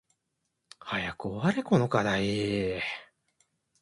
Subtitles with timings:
[0.79, 2.81] 早く終われこの課題